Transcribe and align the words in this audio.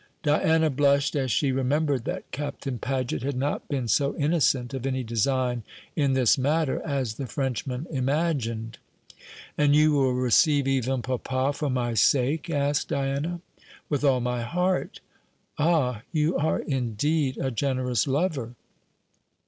Diana 0.23 0.71
blushed 0.71 1.15
as 1.15 1.29
she 1.31 1.51
remembered 1.51 2.05
that 2.05 2.23
Captain 2.31 2.79
Paget 2.79 3.21
had 3.21 3.37
not 3.37 3.67
been 3.69 3.87
so 3.87 4.15
innocent 4.17 4.73
of 4.73 4.87
any 4.87 5.03
design 5.03 5.61
in 5.95 6.13
this 6.13 6.39
matter 6.39 6.81
as 6.83 7.13
the 7.13 7.27
Frenchman 7.27 7.85
imagined. 7.91 8.79
"And 9.59 9.75
you 9.75 9.91
will 9.91 10.13
receive 10.13 10.67
even 10.67 11.03
papa 11.03 11.53
for 11.53 11.69
my 11.69 11.93
sake?" 11.93 12.49
asked 12.49 12.87
Diana. 12.87 13.41
"With 13.89 14.03
all 14.03 14.21
my 14.21 14.41
heart." 14.41 15.01
"Ah, 15.59 16.01
you 16.11 16.35
are 16.35 16.61
indeed 16.61 17.37
a 17.37 17.51
generous 17.51 18.07
lover!" 18.07 18.55